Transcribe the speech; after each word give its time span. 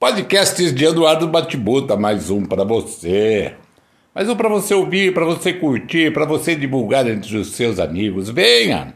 Podcasts 0.00 0.72
de 0.72 0.84
Eduardo 0.84 1.26
Batibuta, 1.26 1.96
mais 1.96 2.30
um 2.30 2.44
para 2.44 2.62
você. 2.62 3.54
Mais 4.14 4.28
um 4.28 4.36
para 4.36 4.48
você 4.48 4.72
ouvir, 4.72 5.12
para 5.12 5.24
você 5.24 5.52
curtir, 5.52 6.12
para 6.12 6.24
você 6.24 6.54
divulgar 6.54 7.04
entre 7.08 7.36
os 7.36 7.48
seus 7.56 7.80
amigos. 7.80 8.30
Venha, 8.30 8.94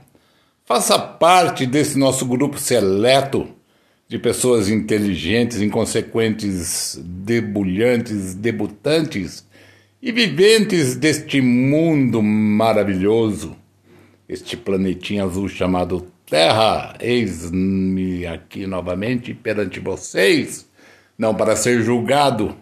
faça 0.65 0.97
parte 0.97 1.67
desse 1.67 1.99
nosso 1.99 2.25
grupo 2.25 2.57
seleto 2.57 3.49
de 4.07 4.17
pessoas 4.17 4.69
inteligentes, 4.69 5.61
inconsequentes, 5.61 7.01
debulhantes, 7.03 8.37
debutantes 8.37 9.45
e 10.01 10.13
viventes 10.13 10.95
deste 10.95 11.41
mundo 11.41 12.23
maravilhoso, 12.23 13.57
este 14.29 14.57
planetinha 14.57 15.25
azul 15.25 15.49
chamado 15.49 16.07
Terra. 16.25 16.95
Eis-me 17.01 18.25
aqui 18.25 18.69
novamente 18.69 19.35
perante 19.35 19.81
vocês 19.81 20.71
não 21.19 21.35
para 21.35 21.57
ser 21.57 21.83
julgado 21.83 22.57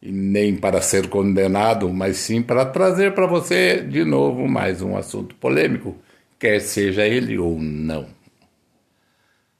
e 0.00 0.10
nem 0.10 0.56
para 0.56 0.82
ser 0.82 1.08
condenado, 1.08 1.88
mas 1.92 2.16
sim 2.16 2.42
para 2.42 2.64
trazer 2.64 3.14
para 3.14 3.26
você 3.26 3.80
de 3.80 4.04
novo 4.04 4.48
mais 4.48 4.82
um 4.82 4.96
assunto 4.96 5.34
polêmico, 5.36 5.96
quer 6.38 6.60
seja 6.60 7.06
ele 7.06 7.38
ou 7.38 7.58
não. 7.58 8.06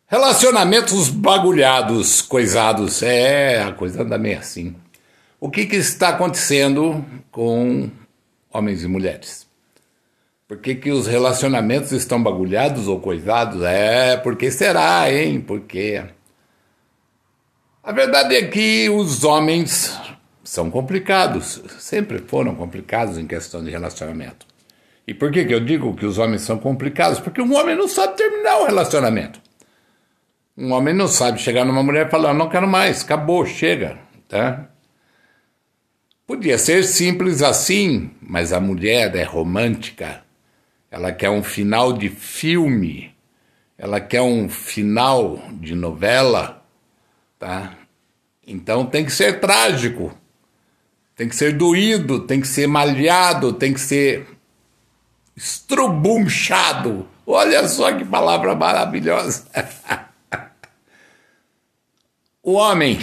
Relacionamentos 0.07 1.09
bagulhados, 1.09 2.21
coisados, 2.21 3.03
é, 3.03 3.63
a 3.63 3.73
coisa 3.73 4.03
anda 4.03 4.19
meio 4.19 4.39
assim. 4.39 4.75
O 5.41 5.49
que, 5.49 5.65
que 5.65 5.77
está 5.77 6.11
acontecendo 6.11 7.05
com 7.31 7.91
homens 8.53 8.85
e 8.85 8.89
mulheres? 8.89 9.47
Por 10.47 10.59
que, 10.59 10.75
que 10.75 10.91
os 10.91 11.07
relacionamentos 11.07 11.93
estão 11.93 12.23
bagulhados 12.23 12.89
ou 12.89 13.01
coisados? 13.01 13.63
É, 13.63 14.19
porque 14.19 14.51
será, 14.51 15.11
hein? 15.11 15.41
Porque 15.41 16.03
a 17.83 17.91
verdade 17.91 18.37
é 18.37 18.47
que 18.47 18.89
os 18.89 19.25
homens 19.25 19.99
são 20.45 20.71
complicados, 20.71 21.61
sempre 21.79 22.19
foram 22.19 22.55
complicados 22.55 23.19
em 23.19 23.27
questão 23.27 23.63
de 23.65 23.71
relacionamento. 23.71 24.47
E 25.07 25.13
por 25.13 25.33
que, 25.33 25.45
que 25.45 25.53
eu 25.53 25.59
digo 25.59 25.97
que 25.97 26.07
os 26.07 26.17
homens 26.17 26.43
são 26.43 26.59
complicados? 26.59 27.19
Porque 27.19 27.43
um 27.43 27.55
homem 27.57 27.75
não 27.75 27.89
sabe 27.89 28.17
terminar 28.17 28.61
o 28.61 28.67
relacionamento. 28.67 29.41
Um 30.57 30.73
homem 30.73 30.95
não 30.95 31.09
sabe 31.09 31.41
chegar 31.41 31.65
numa 31.65 31.83
mulher 31.83 32.07
e 32.07 32.11
falar: 32.11 32.33
não 32.33 32.49
quero 32.49 32.69
mais, 32.69 33.03
acabou, 33.03 33.45
chega. 33.45 33.99
Tá? 34.29 34.69
Podia 36.25 36.57
ser 36.57 36.85
simples 36.85 37.43
assim, 37.43 38.13
mas 38.21 38.53
a 38.53 38.61
mulher 38.61 39.15
é 39.17 39.25
romântica. 39.25 40.23
Ela 40.91 41.11
quer 41.11 41.31
um 41.31 41.43
final 41.43 41.93
de 41.93 42.09
filme, 42.09 43.13
ela 43.77 44.01
quer 44.01 44.21
um 44.21 44.49
final 44.49 45.43
de 45.55 45.75
novela 45.75 46.62
tá? 47.43 47.75
Então 48.47 48.87
tem 48.87 49.05
que 49.05 49.11
ser 49.11 49.41
trágico, 49.41 50.17
tem 51.17 51.29
que 51.29 51.35
ser 51.35 51.55
doído, 51.55 52.21
tem 52.21 52.41
que 52.41 52.47
ser 52.47 52.69
malhado, 52.69 53.53
tem 53.53 53.75
que 53.75 53.81
ser 53.81 54.29
estrubunchado. 55.37 57.09
Olha 57.27 57.67
só 57.67 57.93
que 57.93 58.05
palavra 58.05 58.55
maravilhosa. 58.55 59.45
o 62.41 62.53
homem, 62.53 63.01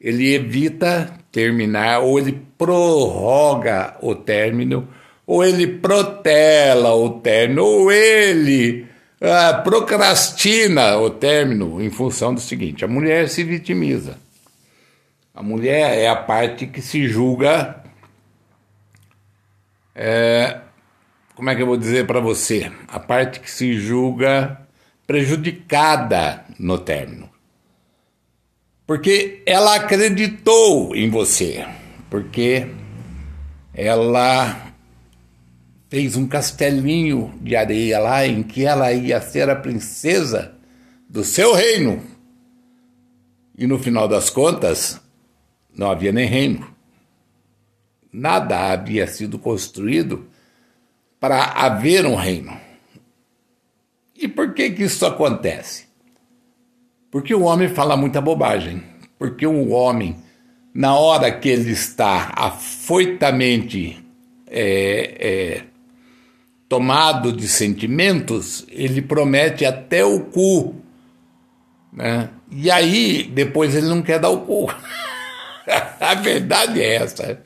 ele 0.00 0.32
evita 0.32 1.12
terminar, 1.32 1.98
ou 1.98 2.16
ele 2.16 2.46
prorroga 2.56 3.96
o 4.00 4.14
término, 4.14 4.88
ou 5.26 5.44
ele 5.44 5.66
protela 5.66 6.94
o 6.94 7.18
término, 7.18 7.64
ou 7.64 7.90
ele 7.90 8.87
ah, 9.20 9.54
procrastina 9.64 10.96
o 10.98 11.10
término 11.10 11.82
em 11.82 11.90
função 11.90 12.32
do 12.32 12.40
seguinte: 12.40 12.84
a 12.84 12.88
mulher 12.88 13.28
se 13.28 13.42
vitimiza. 13.42 14.16
A 15.34 15.42
mulher 15.42 15.98
é 15.98 16.08
a 16.08 16.16
parte 16.16 16.66
que 16.66 16.80
se 16.80 17.08
julga. 17.08 17.82
É, 19.94 20.60
como 21.34 21.50
é 21.50 21.56
que 21.56 21.62
eu 21.62 21.66
vou 21.66 21.76
dizer 21.76 22.06
para 22.06 22.20
você? 22.20 22.70
A 22.86 23.00
parte 23.00 23.40
que 23.40 23.50
se 23.50 23.74
julga 23.74 24.60
prejudicada 25.06 26.44
no 26.58 26.78
término. 26.78 27.28
Porque 28.86 29.42
ela 29.46 29.76
acreditou 29.76 30.94
em 30.94 31.10
você. 31.10 31.66
Porque 32.08 32.68
ela 33.74 34.67
fez 35.88 36.16
um 36.16 36.26
castelinho 36.26 37.32
de 37.40 37.56
areia 37.56 37.98
lá 37.98 38.26
em 38.26 38.42
que 38.42 38.64
ela 38.64 38.92
ia 38.92 39.20
ser 39.20 39.48
a 39.48 39.56
princesa 39.56 40.54
do 41.08 41.24
seu 41.24 41.54
reino. 41.54 42.02
E 43.56 43.66
no 43.66 43.78
final 43.78 44.06
das 44.06 44.30
contas, 44.30 45.00
não 45.74 45.90
havia 45.90 46.12
nem 46.12 46.26
reino. 46.26 46.68
Nada 48.12 48.70
havia 48.70 49.06
sido 49.06 49.38
construído 49.38 50.28
para 51.18 51.42
haver 51.42 52.06
um 52.06 52.14
reino. 52.14 52.58
E 54.14 54.28
por 54.28 54.52
que 54.54 54.70
que 54.70 54.84
isso 54.84 55.06
acontece? 55.06 55.86
Porque 57.10 57.34
o 57.34 57.42
homem 57.42 57.68
fala 57.68 57.96
muita 57.96 58.20
bobagem. 58.20 58.82
Porque 59.18 59.46
o 59.46 59.70
homem, 59.70 60.16
na 60.74 60.96
hora 60.96 61.30
que 61.32 61.48
ele 61.48 61.70
está 61.70 62.32
afoitamente 62.36 64.04
é, 64.46 65.16
é, 65.18 65.64
tomado 66.68 67.32
de 67.32 67.48
sentimentos, 67.48 68.66
ele 68.70 69.00
promete 69.00 69.64
até 69.64 70.04
o 70.04 70.20
cu. 70.20 70.74
Né? 71.92 72.28
E 72.50 72.70
aí, 72.70 73.24
depois 73.32 73.74
ele 73.74 73.86
não 73.86 74.02
quer 74.02 74.18
dar 74.18 74.28
o 74.28 74.42
cu. 74.42 74.70
a 76.00 76.14
verdade 76.14 76.80
é 76.80 76.96
essa. 76.96 77.40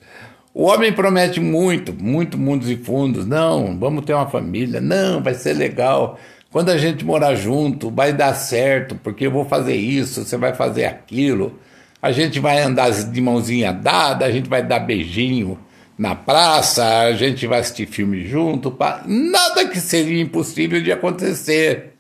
O 0.53 0.65
homem 0.65 0.93
promete 0.93 1.41
muito, 1.41 1.93
muito 1.93 2.37
mundos 2.37 2.69
e 2.69 2.77
fundos. 2.77 3.25
Não, 3.25 3.79
vamos 3.79 4.05
ter 4.05 4.13
uma 4.13 4.29
família. 4.29 4.81
Não, 4.81 5.23
vai 5.23 5.35
ser 5.35 5.55
legal. 5.55 6.19
Quando 6.51 6.71
a 6.71 6.77
gente 6.77 7.05
morar 7.05 7.35
junto, 7.35 7.91
vai 7.91 8.13
dar 8.13 8.35
certo, 8.35 8.95
porque 8.97 9.27
eu 9.27 9.31
vou 9.31 9.45
fazer 9.45 9.75
isso, 9.75 10.25
você 10.25 10.37
vai 10.37 10.53
fazer 10.53 10.85
aquilo. 10.85 11.59
A 12.03 12.13
gente 12.13 12.41
vai 12.41 12.61
andar 12.61 12.91
de 12.91 13.21
mãozinha 13.21 13.73
dada, 13.73 14.27
a 14.27 14.31
gente 14.31 14.51
vai 14.51 14.63
dar 14.63 14.81
beijinho 14.81 15.59
na 16.03 16.17
praça, 16.17 16.85
a 16.85 17.13
gente 17.13 17.47
vai 17.47 17.61
assistir 17.61 17.87
filme 17.87 18.27
junto, 18.27 18.77
nada 19.07 19.69
que 19.69 19.79
seria 19.79 20.21
impossível 20.21 20.83
de 20.83 20.91
acontecer, 20.91 21.93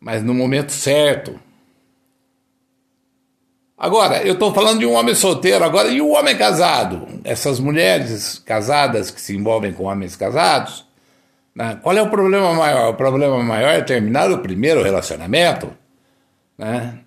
mas 0.00 0.20
no 0.20 0.34
momento 0.34 0.72
certo. 0.72 1.38
Agora, 3.78 4.20
eu 4.24 4.32
estou 4.32 4.52
falando 4.52 4.80
de 4.80 4.86
um 4.86 4.94
homem 4.94 5.14
solteiro 5.14 5.64
agora 5.64 5.86
e 5.90 6.02
um 6.02 6.10
homem 6.10 6.36
casado. 6.36 7.06
Essas 7.22 7.60
mulheres 7.60 8.42
casadas 8.44 9.12
que 9.12 9.20
se 9.20 9.36
envolvem 9.36 9.72
com 9.72 9.84
homens 9.84 10.16
casados, 10.16 10.84
né? 11.54 11.78
qual 11.84 11.96
é 11.96 12.02
o 12.02 12.10
problema 12.10 12.52
maior? 12.52 12.90
O 12.90 12.94
problema 12.94 13.40
maior 13.44 13.70
é 13.70 13.80
terminar 13.80 14.28
o 14.32 14.38
primeiro 14.38 14.82
relacionamento, 14.82 15.72
né? 16.58 16.98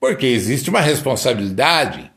porque 0.00 0.26
existe 0.26 0.70
uma 0.70 0.80
responsabilidade 0.80 2.11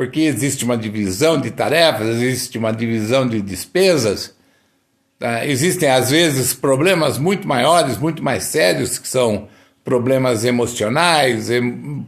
porque 0.00 0.20
existe 0.20 0.64
uma 0.64 0.78
divisão 0.78 1.38
de 1.38 1.50
tarefas, 1.50 2.08
existe 2.08 2.56
uma 2.56 2.72
divisão 2.72 3.28
de 3.28 3.42
despesas. 3.42 4.34
Tá? 5.18 5.44
Existem, 5.44 5.90
às 5.90 6.10
vezes, 6.10 6.54
problemas 6.54 7.18
muito 7.18 7.46
maiores, 7.46 7.98
muito 7.98 8.24
mais 8.24 8.44
sérios, 8.44 8.98
que 8.98 9.06
são 9.06 9.46
problemas 9.84 10.42
emocionais, 10.42 11.50
em, 11.50 12.02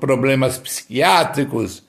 problemas 0.00 0.58
psiquiátricos, 0.58 1.84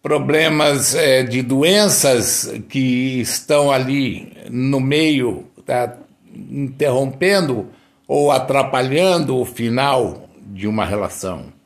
problemas 0.00 0.94
é, 0.94 1.24
de 1.24 1.42
doenças 1.42 2.48
que 2.68 3.20
estão 3.20 3.72
ali 3.72 4.32
no 4.48 4.78
meio, 4.78 5.44
tá? 5.66 5.96
interrompendo 6.32 7.66
ou 8.06 8.30
atrapalhando 8.30 9.36
o 9.36 9.44
final 9.44 10.28
de 10.40 10.68
uma 10.68 10.84
relação. 10.84 11.57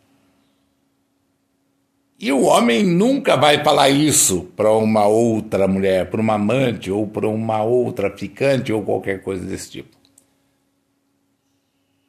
E 2.22 2.30
o 2.30 2.42
homem 2.42 2.84
nunca 2.84 3.36
vai 3.36 3.64
falar 3.64 3.88
isso 3.88 4.42
para 4.56 4.70
uma 4.70 5.04
outra 5.08 5.66
mulher, 5.66 6.08
para 6.08 6.20
uma 6.20 6.34
amante 6.34 6.88
ou 6.88 7.04
para 7.04 7.26
uma 7.26 7.64
outra 7.64 8.16
ficante 8.16 8.72
ou 8.72 8.80
qualquer 8.80 9.20
coisa 9.22 9.44
desse 9.44 9.72
tipo. 9.72 9.88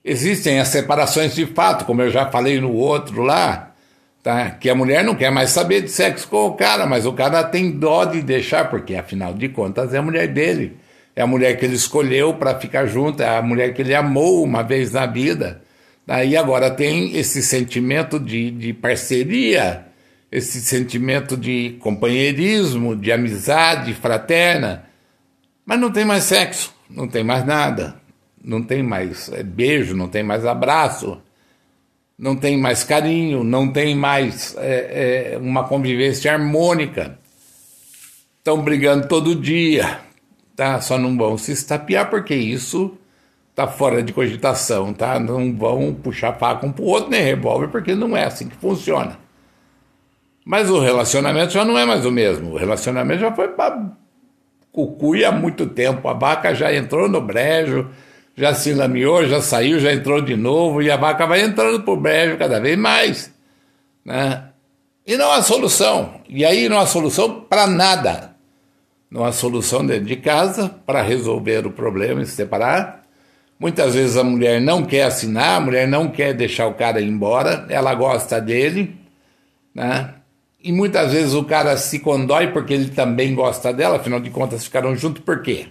Existem 0.06 0.60
as 0.60 0.68
separações 0.68 1.34
de 1.34 1.48
fato, 1.48 1.84
como 1.86 2.04
eu 2.04 2.12
já 2.12 2.30
falei 2.30 2.62
no 2.62 2.74
outro 2.74 3.24
lá, 3.24 3.74
tá? 4.22 4.52
que 4.52 4.70
a 4.70 4.76
mulher 4.76 5.04
não 5.04 5.16
quer 5.16 5.32
mais 5.32 5.50
saber 5.50 5.82
de 5.82 5.90
sexo 5.90 6.28
com 6.28 6.46
o 6.46 6.54
cara, 6.54 6.86
mas 6.86 7.08
o 7.08 7.14
cara 7.14 7.44
tem 7.44 7.72
dó 7.72 8.06
de 8.06 8.22
deixar, 8.22 8.70
porque 8.70 8.94
afinal 8.94 9.34
de 9.34 9.50
contas 9.50 9.96
é 9.96 9.98
a 9.98 10.04
mulher 10.04 10.28
dele. 10.28 10.78
É 11.16 11.24
a 11.24 11.28
mulher 11.28 11.58
que 11.58 11.66
ele 11.66 11.76
escolheu 11.76 12.36
para 12.36 12.60
ficar 12.60 12.86
junto, 12.86 13.24
é 13.24 13.36
a 13.36 13.42
mulher 13.42 13.74
que 13.74 13.82
ele 13.82 13.96
amou 13.96 14.44
uma 14.44 14.62
vez 14.62 14.92
na 14.92 15.08
vida. 15.08 15.64
Aí 16.08 16.38
agora 16.38 16.70
tem 16.70 17.18
esse 17.18 17.42
sentimento 17.42 18.20
de, 18.20 18.52
de 18.52 18.74
parceria 18.74 19.92
esse 20.34 20.62
sentimento 20.62 21.38
de 21.38 21.78
companheirismo, 21.80 22.96
de 22.96 23.12
amizade 23.12 23.94
fraterna, 23.94 24.84
mas 25.64 25.80
não 25.80 25.92
tem 25.92 26.04
mais 26.04 26.24
sexo, 26.24 26.74
não 26.90 27.08
tem 27.08 27.24
mais 27.24 27.46
nada, 27.46 28.02
não 28.44 28.64
tem 28.64 28.82
mais 28.82 29.32
é, 29.32 29.44
beijo, 29.44 29.96
não 29.96 30.08
tem 30.08 30.24
mais 30.24 30.44
abraço, 30.44 31.22
não 32.18 32.36
tem 32.36 32.58
mais 32.58 32.84
carinho, 32.84 33.44
não 33.44 33.72
tem 33.72 33.96
mais 33.96 34.56
é, 34.58 35.34
é, 35.34 35.38
uma 35.38 35.66
convivência 35.66 36.34
harmônica. 36.34 37.20
Estão 38.40 38.60
brigando 38.60 39.08
todo 39.08 39.36
dia, 39.36 40.00
tá? 40.56 40.82
Só 40.82 40.98
não 40.98 41.16
vão 41.16 41.38
se 41.38 41.52
estapear 41.52 42.10
porque 42.10 42.34
isso 42.34 42.98
tá 43.54 43.68
fora 43.68 44.02
de 44.02 44.12
cogitação, 44.12 44.96
tá? 44.96 45.20
Não 45.20 45.56
vão 45.56 45.94
puxar 45.94 46.34
faca 46.34 46.66
um 46.66 46.72
pro 46.72 46.86
outro 46.86 47.12
nem 47.12 47.22
revólver 47.22 47.68
porque 47.68 47.94
não 47.94 48.18
é 48.18 48.26
assim 48.26 48.48
que 48.50 48.56
funciona. 48.56 49.22
Mas 50.46 50.70
o 50.70 50.80
relacionamento 50.80 51.54
já 51.54 51.64
não 51.64 51.78
é 51.78 51.86
mais 51.86 52.06
o 52.06 52.12
mesmo. 52.12 52.54
O 52.54 52.58
relacionamento 52.58 53.22
já 53.22 53.32
foi 53.32 53.50
para 53.50 53.94
cucuia 54.74 55.30
há 55.30 55.32
muito 55.32 55.68
tempo. 55.68 56.10
A 56.10 56.14
vaca 56.14 56.54
já 56.54 56.74
entrou 56.74 57.08
no 57.08 57.22
brejo, 57.22 57.88
já 58.36 58.54
se 58.54 58.74
lameou, 58.74 59.26
já 59.26 59.40
saiu, 59.40 59.80
já 59.80 59.94
entrou 59.94 60.20
de 60.20 60.36
novo, 60.36 60.82
e 60.82 60.92
a 60.92 60.98
vaca 60.98 61.26
vai 61.26 61.42
entrando 61.42 61.84
pro 61.84 61.96
brejo 61.96 62.38
cada 62.38 62.60
vez 62.60 62.78
mais. 62.78 63.32
Né? 64.04 64.46
E 65.06 65.16
não 65.16 65.32
há 65.32 65.42
solução. 65.42 66.16
E 66.28 66.44
aí 66.44 66.68
não 66.68 66.80
há 66.80 66.88
solução 66.88 67.42
para 67.42 67.68
nada. 67.68 68.34
Não 69.10 69.24
há 69.24 69.32
solução 69.32 69.86
dentro 69.86 70.06
de 70.06 70.16
casa 70.16 70.70
para 70.86 71.04
resolver 71.04 71.68
o 71.68 71.72
problema 71.72 72.24
e 72.24 72.26
se 72.26 72.36
separar. 72.36 73.04
Muitas 73.60 73.94
vezes 73.94 74.18
a 74.18 74.24
mulher 74.24 74.60
não 74.60 74.84
quer 74.84 75.04
assinar, 75.04 75.58
a 75.58 75.62
mulher 75.62 75.88
não 75.88 76.10
quer 76.10 76.34
deixar 76.34 76.66
o 76.66 76.74
cara 76.74 77.00
ir 77.00 77.08
embora, 77.08 77.68
ela 77.70 77.94
gosta 77.94 78.42
dele, 78.42 78.98
né? 79.74 80.16
E 80.64 80.72
muitas 80.72 81.12
vezes 81.12 81.34
o 81.34 81.44
cara 81.44 81.76
se 81.76 82.00
condói 82.00 82.48
porque 82.48 82.74
ele 82.74 82.90
também 82.90 83.36
gosta 83.36 83.74
dela, 83.74 83.98
afinal 83.98 84.22
de 84.22 84.30
contas 84.30 84.64
ficaram 84.64 84.96
juntos 84.96 85.22
por 85.22 85.42
quê? 85.42 85.68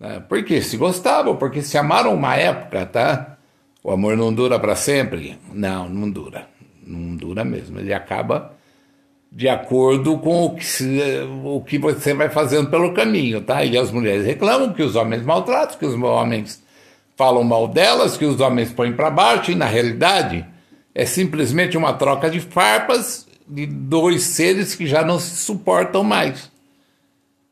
Né? 0.00 0.20
Porque 0.28 0.60
se 0.60 0.76
gostavam, 0.76 1.36
porque 1.36 1.62
se 1.62 1.78
amaram 1.78 2.12
uma 2.12 2.34
época, 2.34 2.84
tá? 2.86 3.36
O 3.84 3.92
amor 3.92 4.16
não 4.16 4.32
dura 4.32 4.58
para 4.58 4.74
sempre? 4.74 5.38
Não, 5.52 5.88
não 5.88 6.10
dura. 6.10 6.48
Não 6.84 7.14
dura 7.14 7.44
mesmo. 7.44 7.78
Ele 7.78 7.94
acaba 7.94 8.52
de 9.30 9.48
acordo 9.48 10.18
com 10.18 10.46
o 10.46 10.56
que, 10.56 10.64
o 11.44 11.60
que 11.60 11.78
você 11.78 12.14
vai 12.14 12.28
fazendo 12.28 12.70
pelo 12.70 12.92
caminho, 12.94 13.40
tá? 13.42 13.64
E 13.64 13.78
as 13.78 13.92
mulheres 13.92 14.26
reclamam 14.26 14.72
que 14.72 14.82
os 14.82 14.96
homens 14.96 15.22
maltratam, 15.22 15.78
que 15.78 15.86
os 15.86 15.94
homens 15.94 16.62
falam 17.16 17.44
mal 17.44 17.68
delas, 17.68 18.16
que 18.16 18.24
os 18.24 18.40
homens 18.40 18.72
põem 18.72 18.92
para 18.92 19.10
baixo, 19.10 19.52
e 19.52 19.54
na 19.54 19.66
realidade 19.66 20.44
é 20.94 21.06
simplesmente 21.06 21.76
uma 21.76 21.92
troca 21.92 22.28
de 22.28 22.40
farpas 22.40 23.26
de 23.46 23.66
dois 23.66 24.22
seres 24.22 24.74
que 24.74 24.86
já 24.86 25.04
não 25.04 25.18
se 25.18 25.36
suportam 25.36 26.02
mais. 26.02 26.50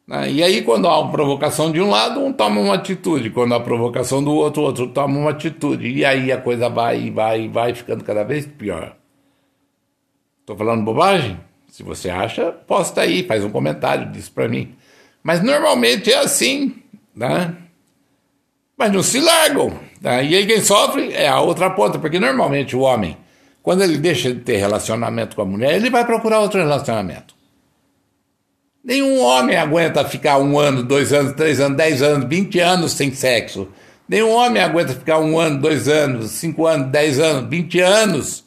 Né? 0.07 0.31
E 0.33 0.43
aí, 0.43 0.63
quando 0.63 0.89
há 0.89 0.99
uma 1.01 1.13
provocação 1.13 1.71
de 1.71 1.81
um 1.81 1.91
lado, 1.91 2.21
um 2.21 2.33
toma 2.33 2.61
uma 2.61 2.75
atitude, 2.75 3.31
quando 3.31 3.55
há 3.55 3.61
provocação 3.61 4.23
do 4.23 4.33
outro, 4.33 4.63
o 4.63 4.67
outro 4.67 4.89
toma 4.89 5.19
uma 5.19 5.31
atitude. 5.31 5.89
E 5.89 6.05
aí 6.05 6.33
a 6.33 6.39
coisa 6.39 6.69
vai, 6.69 7.11
vai, 7.11 7.49
vai 7.49 7.75
ficando 7.75 8.03
cada 8.05 8.25
vez 8.25 8.47
pior. 8.47 8.97
Estou 10.41 10.57
falando 10.57 10.85
bobagem? 10.85 11.39
Se 11.71 11.83
você 11.83 12.11
acha, 12.11 12.53
posta 12.53 13.01
aí, 13.01 13.23
faz 13.23 13.45
um 13.45 13.51
comentário, 13.51 14.11
diz 14.11 14.29
para 14.29 14.49
mim. 14.49 14.75
Mas 15.23 15.43
normalmente 15.43 16.13
é 16.13 16.19
assim, 16.19 16.75
né? 17.15 17.57
Mas 18.77 18.93
não 18.93 19.03
se 19.03 19.21
largam. 19.21 19.79
Né? 20.01 20.25
E 20.27 20.37
aí 20.37 20.47
quem 20.47 20.61
sofre 20.61 21.13
é 21.13 21.29
a 21.29 21.41
outra 21.41 21.71
ponta, 21.71 21.99
porque 21.99 22.19
normalmente 22.19 22.75
o 22.75 22.81
homem 22.81 23.17
quando 23.63 23.83
ele 23.83 23.99
deixa 23.99 24.33
de 24.33 24.41
ter 24.41 24.57
relacionamento 24.57 25.37
com 25.37 25.43
a 25.43 25.47
mulher, 25.47 25.77
ele 25.77 25.91
vai 25.91 26.05
procurar 26.05 26.41
outro 26.41 26.59
relacionamento. 26.59 27.35
Nenhum 28.85 29.21
homem 29.21 29.57
aguenta 29.57 30.05
ficar 30.05 30.39
um 30.39 30.59
ano, 30.59 30.83
dois 30.83 31.13
anos, 31.13 31.35
três 31.35 31.61
anos, 31.61 31.77
dez 31.77 32.03
anos, 32.03 32.29
vinte 32.29 32.59
anos 32.59 32.93
sem 32.93 33.15
sexo. 33.15 33.69
Nenhum 34.09 34.33
homem 34.33 34.61
aguenta 34.61 34.93
ficar 34.93 35.21
um 35.21 35.39
ano, 35.39 35.61
dois 35.61 35.87
anos, 35.89 36.33
cinco 36.33 36.67
anos, 36.67 36.91
dez 36.91 37.21
anos, 37.21 37.49
vinte 37.49 37.79
anos 37.79 38.45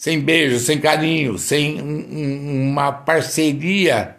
sem 0.00 0.18
beijo, 0.18 0.58
sem 0.58 0.78
carinho, 0.78 1.36
sem 1.36 1.78
um, 1.78 2.06
um, 2.10 2.70
uma 2.70 2.90
parceria 2.90 4.16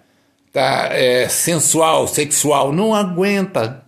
tá, 0.54 0.90
é, 0.92 1.28
sensual, 1.28 2.08
sexual. 2.08 2.72
Não 2.72 2.94
aguenta. 2.94 3.84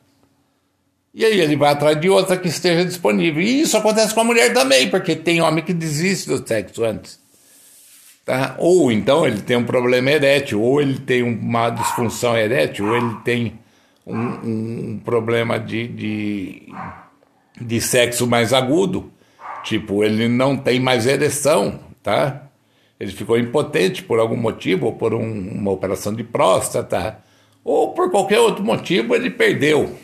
E 1.14 1.24
aí 1.24 1.40
ele 1.40 1.56
vai 1.56 1.72
atrás 1.72 2.00
de 2.00 2.10
outra 2.10 2.36
que 2.36 2.48
esteja 2.48 2.84
disponível. 2.84 3.42
E 3.42 3.62
isso 3.62 3.78
acontece 3.78 4.14
com 4.14 4.22
a 4.22 4.24
mulher 4.24 4.52
também, 4.52 4.90
porque 4.90 5.16
tem 5.16 5.42
homem 5.42 5.64
que 5.64 5.74
desiste 5.74 6.28
do 6.28 6.46
sexo 6.46 6.84
antes. 6.84 7.20
Tá? 8.26 8.56
Ou 8.58 8.92
então 8.92 9.28
ele 9.28 9.42
tem 9.42 9.56
um 9.56 9.66
problema 9.66 10.10
erétil, 10.10 10.62
ou 10.62 10.82
ele 10.82 10.98
tem 10.98 11.22
uma 11.22 11.70
disfunção 11.70 12.36
erétil, 12.36 12.88
ou 12.88 12.96
ele 12.96 13.16
tem 13.24 13.60
um, 14.08 14.18
um 14.18 15.02
problema 15.04 15.60
de, 15.60 15.88
de, 15.88 16.74
de 17.62 17.82
sexo 17.82 18.26
mais 18.26 18.52
agudo. 18.52 19.12
Tipo, 19.64 20.04
ele 20.04 20.28
não 20.28 20.58
tem 20.58 20.80
mais 20.80 21.06
ereção, 21.06 21.80
tá? 22.02 22.48
Ele 23.00 23.12
ficou 23.12 23.38
impotente 23.38 24.02
por 24.02 24.20
algum 24.20 24.38
motivo, 24.38 24.88
ou 24.88 24.94
por 24.94 25.14
um, 25.14 25.22
uma 25.22 25.72
operação 25.72 26.14
de 26.14 26.24
próstata, 26.24 27.20
ou 27.64 27.94
por 27.94 28.10
qualquer 28.10 28.40
outro 28.40 28.64
motivo 28.64 29.14
ele 29.14 29.30
perdeu 29.30 29.96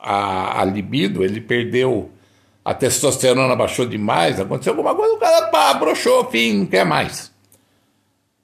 a, 0.00 0.60
a 0.60 0.64
libido, 0.64 1.24
ele 1.24 1.40
perdeu 1.40 2.10
a 2.64 2.74
testosterona 2.74 3.56
baixou 3.56 3.86
demais, 3.86 4.38
aconteceu 4.38 4.72
alguma 4.74 4.94
coisa, 4.94 5.14
o 5.14 5.18
cara 5.18 5.46
pá, 5.46 5.72
broxou, 5.74 6.30
fim, 6.30 6.52
não 6.52 6.66
quer 6.66 6.84
mais. 6.84 7.32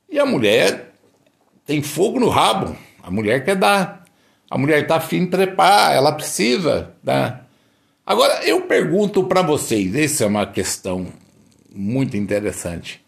E 0.08 0.18
a 0.18 0.24
mulher 0.24 0.94
tem 1.66 1.82
fogo 1.82 2.18
no 2.18 2.28
rabo, 2.28 2.74
a 3.02 3.10
mulher 3.10 3.44
quer 3.44 3.56
dar, 3.56 4.04
a 4.50 4.56
mulher 4.56 4.82
está 4.82 4.96
afim 4.96 5.24
de 5.24 5.30
trepar, 5.30 5.92
ela 5.92 6.12
precisa 6.12 6.94
dar. 7.02 7.46
Agora, 8.06 8.42
eu 8.44 8.62
pergunto 8.62 9.24
para 9.24 9.42
vocês, 9.42 9.94
essa 9.94 10.24
é 10.24 10.26
uma 10.26 10.46
questão 10.46 11.06
muito 11.74 12.16
interessante. 12.16 13.04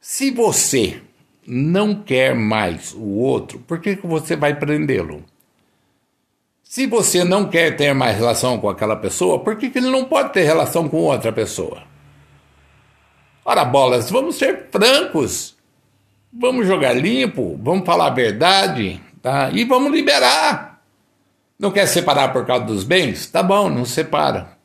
Se 0.00 0.30
você 0.30 1.00
não 1.46 1.94
quer 1.94 2.34
mais 2.34 2.92
o 2.92 3.02
outro, 3.02 3.58
por 3.60 3.80
que, 3.80 3.96
que 3.96 4.06
você 4.06 4.36
vai 4.36 4.54
prendê-lo? 4.54 5.24
Se 6.68 6.84
você 6.84 7.22
não 7.22 7.48
quer 7.48 7.76
ter 7.76 7.94
mais 7.94 8.16
relação 8.16 8.58
com 8.58 8.68
aquela 8.68 8.96
pessoa, 8.96 9.38
por 9.38 9.56
que, 9.56 9.70
que 9.70 9.78
ele 9.78 9.88
não 9.88 10.04
pode 10.04 10.32
ter 10.32 10.42
relação 10.42 10.88
com 10.88 10.96
outra 10.96 11.32
pessoa? 11.32 11.84
Ora, 13.44 13.64
bolas, 13.64 14.10
vamos 14.10 14.34
ser 14.34 14.66
francos. 14.72 15.54
Vamos 16.32 16.66
jogar 16.66 16.92
limpo, 16.92 17.56
vamos 17.62 17.86
falar 17.86 18.08
a 18.08 18.14
verdade, 18.14 19.00
tá? 19.22 19.48
E 19.52 19.64
vamos 19.64 19.92
liberar. 19.92 20.82
Não 21.56 21.70
quer 21.70 21.86
separar 21.86 22.32
por 22.32 22.44
causa 22.44 22.64
dos 22.64 22.82
bens? 22.82 23.26
Tá 23.28 23.44
bom, 23.44 23.70
não 23.70 23.84
separa. 23.84 24.58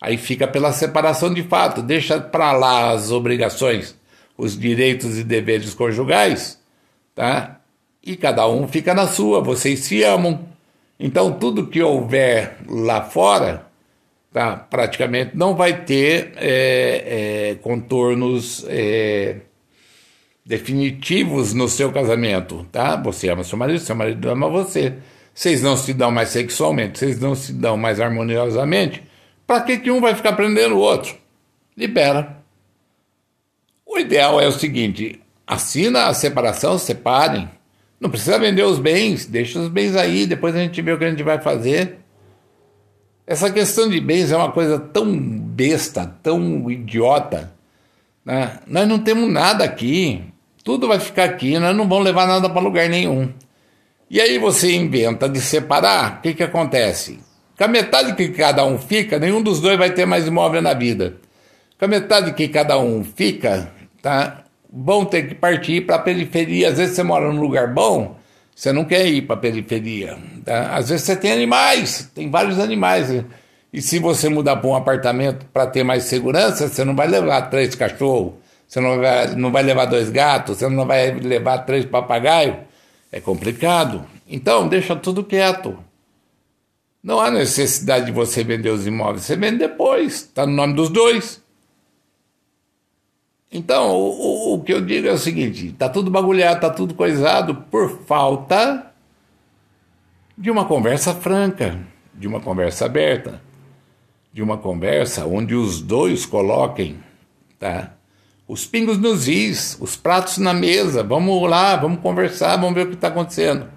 Aí 0.00 0.16
fica 0.16 0.46
pela 0.46 0.72
separação 0.72 1.34
de 1.34 1.42
fato, 1.42 1.82
deixa 1.82 2.20
para 2.20 2.52
lá 2.52 2.92
as 2.92 3.10
obrigações, 3.10 3.96
os 4.38 4.56
direitos 4.56 5.18
e 5.18 5.24
deveres 5.24 5.74
conjugais, 5.74 6.58
tá? 7.16 7.60
E 8.02 8.16
cada 8.16 8.48
um 8.48 8.68
fica 8.68 8.94
na 8.94 9.08
sua, 9.08 9.40
vocês 9.40 9.80
se 9.80 10.04
amam 10.04 10.51
então, 11.04 11.32
tudo 11.32 11.66
que 11.66 11.82
houver 11.82 12.58
lá 12.68 13.02
fora, 13.02 13.66
tá, 14.32 14.54
praticamente 14.56 15.36
não 15.36 15.56
vai 15.56 15.84
ter 15.84 16.32
é, 16.36 17.50
é, 17.50 17.54
contornos 17.56 18.64
é, 18.68 19.38
definitivos 20.46 21.52
no 21.52 21.68
seu 21.68 21.90
casamento. 21.90 22.64
Tá? 22.70 22.94
Você 23.02 23.28
ama 23.28 23.42
seu 23.42 23.58
marido, 23.58 23.80
seu 23.80 23.96
marido 23.96 24.30
ama 24.30 24.48
você. 24.48 24.94
Vocês 25.34 25.60
não 25.60 25.76
se 25.76 25.92
dão 25.92 26.12
mais 26.12 26.28
sexualmente, 26.28 27.00
vocês 27.00 27.18
não 27.18 27.34
se 27.34 27.52
dão 27.52 27.76
mais 27.76 27.98
harmoniosamente. 27.98 29.02
Para 29.44 29.62
que, 29.62 29.78
que 29.78 29.90
um 29.90 30.00
vai 30.00 30.14
ficar 30.14 30.34
prendendo 30.34 30.76
o 30.76 30.80
outro? 30.80 31.16
Libera. 31.76 32.36
O 33.84 33.98
ideal 33.98 34.40
é 34.40 34.46
o 34.46 34.52
seguinte: 34.52 35.20
assina 35.44 36.06
a 36.06 36.14
separação, 36.14 36.78
separem 36.78 37.50
não 38.02 38.10
precisa 38.10 38.36
vender 38.36 38.64
os 38.64 38.80
bens, 38.80 39.26
deixa 39.26 39.60
os 39.60 39.68
bens 39.68 39.94
aí, 39.94 40.26
depois 40.26 40.56
a 40.56 40.58
gente 40.58 40.82
vê 40.82 40.92
o 40.92 40.98
que 40.98 41.04
a 41.04 41.10
gente 41.10 41.22
vai 41.22 41.40
fazer. 41.40 42.00
Essa 43.24 43.48
questão 43.48 43.88
de 43.88 44.00
bens 44.00 44.32
é 44.32 44.36
uma 44.36 44.50
coisa 44.50 44.76
tão 44.76 45.16
besta, 45.16 46.12
tão 46.20 46.68
idiota. 46.68 47.54
Né? 48.24 48.58
Nós 48.66 48.88
não 48.88 48.98
temos 48.98 49.30
nada 49.30 49.62
aqui, 49.62 50.20
tudo 50.64 50.88
vai 50.88 50.98
ficar 50.98 51.22
aqui, 51.22 51.56
nós 51.60 51.76
não 51.76 51.88
vamos 51.88 52.04
levar 52.04 52.26
nada 52.26 52.50
para 52.50 52.60
lugar 52.60 52.88
nenhum. 52.88 53.32
E 54.10 54.20
aí 54.20 54.36
você 54.36 54.74
inventa 54.74 55.28
de 55.28 55.40
separar, 55.40 56.18
o 56.18 56.22
que, 56.22 56.34
que 56.34 56.42
acontece? 56.42 57.20
Com 57.56 57.62
a 57.62 57.68
metade 57.68 58.16
que 58.16 58.30
cada 58.30 58.64
um 58.64 58.78
fica, 58.78 59.16
nenhum 59.16 59.40
dos 59.40 59.60
dois 59.60 59.78
vai 59.78 59.90
ter 59.90 60.06
mais 60.06 60.26
imóvel 60.26 60.60
na 60.60 60.74
vida. 60.74 61.18
Com 61.78 61.84
a 61.84 61.88
metade 61.88 62.32
que 62.32 62.48
cada 62.48 62.76
um 62.80 63.04
fica, 63.04 63.72
tá? 64.02 64.42
Vão 64.72 65.04
ter 65.04 65.28
que 65.28 65.34
partir 65.34 65.82
para 65.82 65.96
a 65.96 65.98
periferia. 65.98 66.70
Às 66.70 66.78
vezes 66.78 66.94
você 66.94 67.02
mora 67.02 67.30
num 67.30 67.40
lugar 67.40 67.72
bom, 67.74 68.16
você 68.54 68.72
não 68.72 68.84
quer 68.84 69.06
ir 69.06 69.22
para 69.22 69.34
a 69.36 69.38
periferia. 69.38 70.16
Tá? 70.44 70.74
Às 70.74 70.88
vezes 70.88 71.04
você 71.04 71.16
tem 71.16 71.32
animais, 71.32 72.10
tem 72.14 72.30
vários 72.30 72.58
animais. 72.58 73.24
E 73.72 73.82
se 73.82 73.98
você 73.98 74.28
mudar 74.28 74.56
para 74.56 74.68
um 74.68 74.74
apartamento 74.74 75.44
para 75.52 75.66
ter 75.66 75.82
mais 75.82 76.04
segurança, 76.04 76.68
você 76.68 76.84
não 76.84 76.96
vai 76.96 77.06
levar 77.06 77.42
três 77.42 77.74
cachorros, 77.74 78.34
você 78.66 78.80
não 78.80 78.98
vai, 78.98 79.34
não 79.34 79.52
vai 79.52 79.62
levar 79.62 79.84
dois 79.84 80.08
gatos, 80.08 80.58
você 80.58 80.68
não 80.68 80.86
vai 80.86 81.10
levar 81.10 81.58
três 81.58 81.84
papagaios. 81.84 82.56
É 83.10 83.20
complicado. 83.20 84.06
Então, 84.26 84.66
deixa 84.66 84.96
tudo 84.96 85.22
quieto. 85.22 85.78
Não 87.02 87.20
há 87.20 87.30
necessidade 87.30 88.06
de 88.06 88.12
você 88.12 88.42
vender 88.42 88.70
os 88.70 88.86
imóveis. 88.86 89.24
Você 89.24 89.36
vende 89.36 89.58
depois. 89.58 90.14
Está 90.14 90.46
no 90.46 90.52
nome 90.52 90.74
dos 90.74 90.88
dois. 90.88 91.41
Então, 93.52 93.90
o, 93.90 94.54
o, 94.54 94.62
que 94.62 94.72
eu 94.72 94.80
digo 94.80 95.06
é 95.06 95.12
o 95.12 95.18
seguinte: 95.18 95.72
tá 95.72 95.88
tudo 95.88 96.10
bagulhado, 96.10 96.60
tá 96.60 96.70
tudo 96.70 96.94
coisado 96.94 97.54
por 97.70 98.00
falta 98.06 98.90
de 100.38 100.50
uma 100.50 100.64
conversa 100.64 101.14
franca, 101.14 101.78
de 102.14 102.26
uma 102.26 102.40
conversa 102.40 102.86
aberta, 102.86 103.42
de 104.32 104.42
uma 104.42 104.56
conversa 104.56 105.26
onde 105.26 105.54
os 105.54 105.82
dois 105.82 106.24
coloquem, 106.24 106.98
tá? 107.58 107.92
Os 108.48 108.66
pingos 108.66 108.96
nos 108.98 109.28
is, 109.28 109.76
os 109.80 109.96
pratos 109.96 110.38
na 110.38 110.54
mesa, 110.54 111.02
vamos 111.02 111.48
lá, 111.48 111.76
vamos 111.76 112.00
conversar, 112.00 112.56
vamos 112.56 112.74
ver 112.74 112.86
o 112.86 112.88
que 112.88 112.94
está 112.94 113.08
acontecendo. 113.08 113.68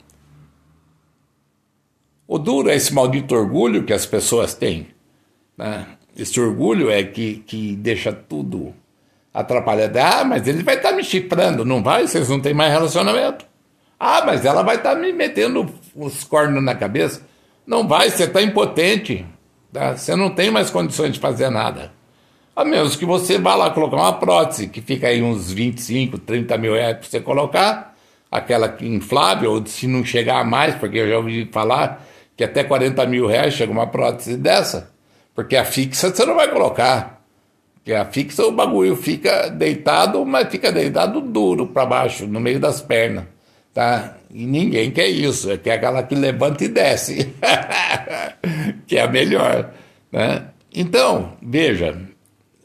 O 2.27 2.39
duro 2.39 2.69
é 2.69 2.75
esse 2.75 2.93
maldito 2.93 3.35
orgulho 3.35 3.83
que 3.83 3.93
as 3.93 4.05
pessoas 4.05 4.53
têm. 4.55 4.87
Né? 5.55 5.85
Esse 6.17 6.41
orgulho 6.41 6.89
é 6.89 7.03
que, 7.03 7.43
que 7.45 7.75
deixa 7.75 8.11
tudo 8.11 8.73
atrapalhado. 9.35 9.97
Ah, 9.99 10.23
mas 10.23 10.47
ele 10.47 10.63
vai 10.63 10.75
estar 10.75 10.89
tá 10.89 10.95
me 10.95 11.03
chifrando, 11.03 11.65
não 11.65 11.83
vai? 11.83 12.07
Vocês 12.07 12.29
não 12.29 12.39
têm 12.39 12.53
mais 12.53 12.71
relacionamento. 12.71 13.45
Ah, 13.99 14.23
mas 14.25 14.45
ela 14.45 14.63
vai 14.63 14.77
estar 14.77 14.95
tá 14.95 14.99
me 14.99 15.11
metendo 15.11 15.69
os 15.93 16.23
cornos 16.23 16.63
na 16.63 16.73
cabeça. 16.73 17.21
Não 17.67 17.85
vai, 17.85 18.09
você 18.09 18.23
está 18.23 18.41
impotente. 18.41 19.25
Tá? 19.73 19.97
Você 19.97 20.15
não 20.15 20.29
tem 20.29 20.49
mais 20.49 20.69
condições 20.69 21.11
de 21.11 21.19
fazer 21.19 21.49
nada. 21.49 21.91
A 22.55 22.63
menos 22.63 22.95
que 22.95 23.05
você 23.05 23.37
vá 23.37 23.55
lá 23.55 23.69
colocar 23.71 23.97
uma 23.97 24.13
prótese, 24.13 24.67
que 24.69 24.81
fica 24.81 25.07
aí 25.07 25.21
uns 25.21 25.51
25, 25.51 26.17
30 26.19 26.57
mil 26.57 26.73
reais 26.73 26.97
para 26.97 27.07
você 27.07 27.19
colocar, 27.19 27.93
aquela 28.31 28.77
inflável, 28.79 29.51
ou 29.51 29.65
se 29.65 29.85
não 29.87 30.05
chegar 30.05 30.39
a 30.39 30.43
mais, 30.45 30.75
porque 30.75 30.99
eu 30.99 31.09
já 31.09 31.17
ouvi 31.17 31.49
falar 31.51 32.05
que 32.37 32.43
até 32.45 32.63
40 32.63 33.05
mil 33.07 33.27
reais 33.27 33.53
chega 33.53 33.71
uma 33.71 33.87
prótese 33.87 34.37
dessa, 34.37 34.91
porque 35.33 35.57
a 35.57 35.65
fixa 35.65 36.09
você 36.09 36.25
não 36.25 36.35
vai 36.35 36.49
colocar. 36.49 37.14
Que 37.85 37.93
a 37.93 38.03
fixa 38.03 38.43
o 38.43 38.51
bagulho 38.51 38.95
fica 38.95 39.47
deitado, 39.47 40.25
mas 40.25 40.49
fica 40.49 40.71
deitado 40.71 41.21
duro 41.21 41.67
para 41.67 41.85
baixo, 41.85 42.25
no 42.25 42.39
meio 42.39 42.59
das 42.59 42.81
pernas. 42.81 43.25
Tá? 43.71 44.17
E 44.33 44.43
ninguém 44.43 44.89
quer 44.89 45.07
isso, 45.07 45.51
é 45.51 45.57
quer 45.57 45.73
aquela 45.73 46.01
que 46.01 46.15
levanta 46.15 46.63
e 46.63 46.67
desce, 46.67 47.31
que 48.87 48.97
é 48.97 49.01
a 49.01 49.07
melhor. 49.07 49.71
Né? 50.11 50.47
Então, 50.73 51.33
veja, 51.39 51.95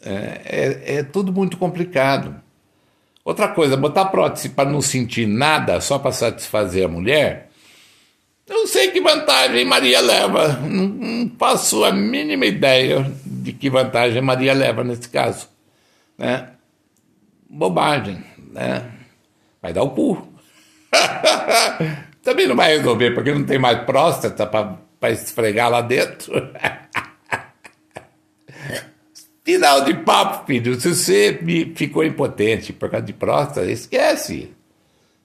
é, 0.02 0.40
é, 0.44 0.94
é 0.96 1.02
tudo 1.02 1.30
muito 1.32 1.58
complicado. 1.58 2.34
Outra 3.22 3.48
coisa, 3.48 3.76
botar 3.76 4.06
prótese 4.06 4.48
para 4.48 4.70
não 4.70 4.80
sentir 4.80 5.26
nada 5.26 5.82
só 5.82 5.98
para 5.98 6.12
satisfazer 6.12 6.86
a 6.86 6.88
mulher, 6.88 7.50
eu 8.48 8.56
não 8.56 8.66
sei 8.66 8.90
que 8.90 9.00
vantagem 9.00 9.64
Maria 9.64 10.00
leva. 10.00 10.48
Não, 10.62 10.88
não 10.88 11.30
faço 11.38 11.84
a 11.84 11.92
mínima 11.92 12.46
ideia 12.46 13.06
de 13.40 13.52
que 13.52 13.70
vantagem 13.70 14.20
Maria 14.22 14.52
leva 14.52 14.84
nesse 14.84 15.08
caso. 15.08 15.48
Né? 16.16 16.50
Bobagem. 17.48 18.22
Né? 18.52 18.90
Vai 19.60 19.72
dar 19.72 19.82
o 19.82 19.90
cu. 19.90 20.28
Também 22.22 22.46
não 22.46 22.54
vai 22.54 22.76
resolver, 22.76 23.12
porque 23.12 23.32
não 23.32 23.44
tem 23.44 23.58
mais 23.58 23.82
próstata 23.84 24.46
para 24.46 25.10
esfregar 25.10 25.70
lá 25.70 25.80
dentro. 25.80 26.32
Final 29.42 29.84
de 29.84 29.94
papo, 29.94 30.46
filho. 30.46 30.78
Se 30.80 30.94
você 30.94 31.40
ficou 31.74 32.04
impotente 32.04 32.72
por 32.72 32.90
causa 32.90 33.06
de 33.06 33.12
próstata, 33.12 33.64
esquece. 33.70 34.50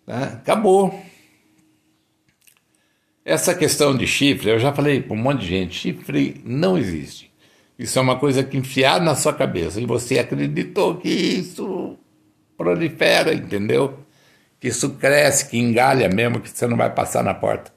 Né? 0.07 0.39
Acabou. 0.41 0.99
Essa 3.23 3.53
questão 3.53 3.95
de 3.95 4.07
chifre, 4.07 4.51
eu 4.51 4.59
já 4.59 4.71
falei 4.71 5.01
para 5.01 5.13
um 5.13 5.19
monte 5.19 5.41
de 5.41 5.47
gente: 5.47 5.75
chifre 5.75 6.41
não 6.45 6.77
existe. 6.77 7.31
Isso 7.77 7.99
é 7.99 8.01
uma 8.01 8.17
coisa 8.17 8.43
que 8.43 8.57
enfiaram 8.57 9.03
na 9.03 9.15
sua 9.15 9.33
cabeça 9.33 9.81
e 9.81 9.85
você 9.85 10.19
acreditou 10.19 10.95
que 10.95 11.09
isso 11.09 11.97
prolifera, 12.57 13.33
entendeu? 13.33 13.99
Que 14.59 14.69
isso 14.69 14.91
cresce, 14.91 15.49
que 15.49 15.57
engalha 15.57 16.07
mesmo, 16.07 16.39
que 16.39 16.49
você 16.49 16.65
não 16.67 16.77
vai 16.77 16.89
passar 16.89 17.23
na 17.23 17.33
porta. 17.33 17.71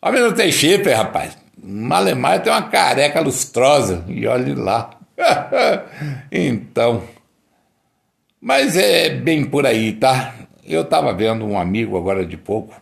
Homem 0.00 0.20
não 0.20 0.32
tem 0.32 0.52
chifre, 0.52 0.92
rapaz. 0.92 1.36
Malemar 1.60 2.42
tem 2.42 2.52
uma 2.52 2.68
careca 2.68 3.20
lustrosa 3.20 4.04
e 4.06 4.26
olhe 4.26 4.54
lá. 4.54 4.90
então. 6.30 7.02
Mas 8.40 8.76
é 8.76 9.08
bem 9.08 9.44
por 9.44 9.66
aí, 9.66 9.92
tá? 9.94 10.34
Eu 10.62 10.82
estava 10.82 11.12
vendo 11.12 11.46
um 11.46 11.58
amigo 11.58 11.96
agora 11.96 12.24
de 12.24 12.36
pouco, 12.36 12.80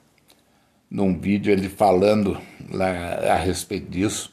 num 0.90 1.19
vídeo, 1.19 1.52
ele 1.52 1.69
falando 1.69 2.40
lá 2.71 2.88
a 3.31 3.37
respeito 3.37 3.88
disso, 3.88 4.32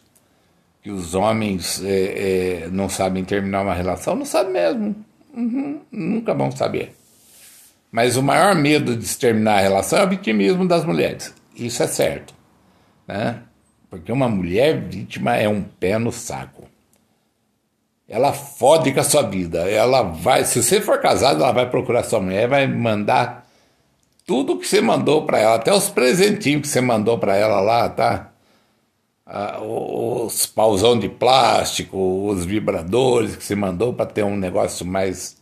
que 0.81 0.89
os 0.89 1.13
homens 1.13 1.83
é, 1.83 2.63
é, 2.63 2.69
não 2.71 2.88
sabem 2.89 3.24
terminar 3.24 3.62
uma 3.62 3.74
relação. 3.74 4.15
Não 4.15 4.25
sabem 4.25 4.53
mesmo. 4.53 4.95
Uhum, 5.33 5.81
nunca 5.91 6.33
vão 6.33 6.51
saber. 6.51 6.95
Mas 7.91 8.17
o 8.17 8.24
maior 8.24 8.55
medo 8.55 8.95
de 8.95 9.17
terminar 9.17 9.57
a 9.57 9.62
relação 9.62 10.00
é 10.00 10.05
o 10.05 10.09
vitimismo 10.09 10.67
das 10.67 10.86
mulheres. 10.86 11.33
Isso 11.55 11.81
é 11.83 11.88
certo. 11.88 12.33
Né? 13.07 13.41
Porque 13.89 14.12
uma 14.12 14.29
mulher 14.29 14.79
vítima 14.79 15.36
é 15.36 15.50
um 15.50 15.62
pé 15.62 15.98
no 15.98 16.12
saco 16.12 16.69
ela 18.09 18.33
fode 18.33 18.91
com 18.91 19.00
a 19.00 19.03
sua 19.03 19.21
vida. 19.21 19.69
Ela 19.69 20.01
vai, 20.01 20.43
se 20.43 20.62
você 20.62 20.81
for 20.81 21.00
casado, 21.00 21.43
ela 21.43 21.51
vai 21.51 21.69
procurar 21.69 22.03
sua 22.03 22.19
mulher, 22.19 22.48
vai 22.48 22.67
mandar 22.67 23.48
tudo 24.25 24.57
que 24.57 24.67
você 24.67 24.81
mandou 24.81 25.25
para 25.25 25.39
ela, 25.39 25.55
até 25.55 25.71
os 25.71 25.89
presentinhos 25.89 26.63
que 26.63 26.67
você 26.67 26.81
mandou 26.81 27.19
para 27.19 27.36
ela 27.36 27.62
lá, 27.62 27.88
tá? 27.88 28.28
Ah, 29.29 29.62
os 29.62 30.45
pausão 30.48 30.98
de 30.98 31.07
plástico, 31.07 31.98
os 32.27 32.45
vibradores 32.45 33.36
que 33.36 33.43
você 33.43 33.55
mandou 33.55 33.93
para 33.93 34.07
ter 34.07 34.24
um 34.24 34.36
negócio 34.36 34.86
mais 34.86 35.38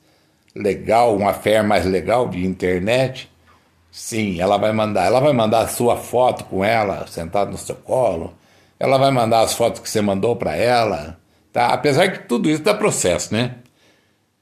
legal, 0.55 1.15
uma 1.15 1.33
fé 1.33 1.61
mais 1.63 1.85
legal 1.85 2.29
via 2.29 2.45
internet. 2.45 3.31
Sim, 3.91 4.41
ela 4.41 4.57
vai 4.57 4.73
mandar. 4.73 5.05
Ela 5.05 5.19
vai 5.21 5.33
mandar 5.33 5.61
a 5.61 5.67
sua 5.67 5.95
foto 5.97 6.43
com 6.45 6.63
ela 6.63 7.07
sentado 7.07 7.51
no 7.51 7.57
seu 7.57 7.75
colo. 7.75 8.33
Ela 8.79 8.97
vai 8.97 9.11
mandar 9.11 9.41
as 9.41 9.53
fotos 9.53 9.81
que 9.81 9.89
você 9.89 10.01
mandou 10.01 10.35
para 10.35 10.55
ela 10.55 11.17
Tá? 11.57 11.73
Apesar 11.73 12.11
que 12.11 12.27
tudo 12.27 12.47
isso 12.51 12.61
dá 12.61 12.71
processo, 12.71 13.33
né? 13.33 13.55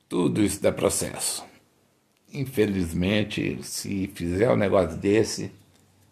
Tudo 0.10 0.44
isso 0.44 0.62
dá 0.62 0.70
processo. 0.70 1.46
Infelizmente, 2.34 3.58
se 3.64 4.12
fizer 4.14 4.52
um 4.52 4.58
negócio 4.58 4.98
desse, 4.98 5.50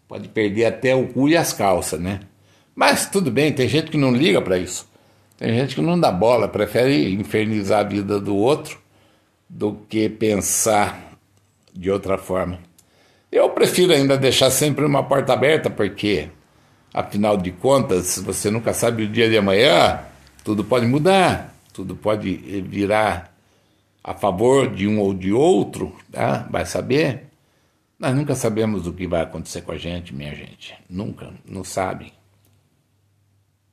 pode 0.07 0.29
perder 0.29 0.63
até 0.63 0.95
o 0.95 1.05
cu 1.09 1.27
e 1.27 1.35
as 1.35 1.51
calças, 1.51 1.99
né? 1.99 2.21
Mas 2.75 3.07
tudo 3.09 3.31
bem, 3.31 3.51
tem 3.53 3.67
gente 3.67 3.91
que 3.91 3.97
não 3.97 4.11
liga 4.11 4.41
para 4.41 4.57
isso. 4.57 4.87
Tem 5.37 5.53
gente 5.53 5.75
que 5.75 5.81
não 5.81 5.99
dá 5.99 6.11
bola, 6.11 6.47
prefere 6.47 7.13
infernizar 7.13 7.81
a 7.81 7.83
vida 7.83 8.19
do 8.19 8.35
outro 8.35 8.79
do 9.49 9.73
que 9.87 10.09
pensar 10.09 11.17
de 11.73 11.91
outra 11.91 12.17
forma. 12.17 12.59
Eu 13.31 13.49
prefiro 13.49 13.93
ainda 13.93 14.17
deixar 14.17 14.49
sempre 14.51 14.85
uma 14.85 15.03
porta 15.03 15.33
aberta, 15.33 15.69
porque, 15.69 16.29
afinal 16.93 17.35
de 17.35 17.51
contas, 17.51 18.19
você 18.19 18.49
nunca 18.49 18.73
sabe 18.73 19.03
o 19.03 19.07
dia 19.07 19.29
de 19.29 19.37
amanhã 19.37 19.99
tudo 20.43 20.63
pode 20.63 20.85
mudar, 20.85 21.55
tudo 21.71 21.95
pode 21.95 22.35
virar 22.63 23.33
a 24.03 24.13
favor 24.13 24.69
de 24.69 24.87
um 24.87 24.99
ou 24.99 25.13
de 25.13 25.31
outro, 25.31 25.95
tá? 26.11 26.45
vai 26.51 26.65
saber. 26.65 27.27
Nós 27.97 28.13
nunca 28.13 28.35
sabemos 28.35 28.85
o 28.85 28.93
que 28.93 29.07
vai 29.07 29.21
acontecer 29.21 29.61
com 29.61 29.71
a 29.71 29.77
gente, 29.77 30.13
minha 30.13 30.35
gente. 30.35 30.75
Nunca, 30.89 31.31
não 31.45 31.63
sabe. 31.63 32.11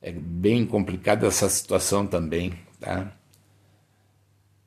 É 0.01 0.11
bem 0.11 0.65
complicada 0.65 1.27
essa 1.27 1.47
situação 1.47 2.07
também, 2.07 2.53
tá? 2.79 3.11